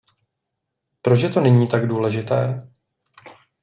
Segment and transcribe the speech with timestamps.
[1.01, 2.67] Proč je to nyní tak důležité?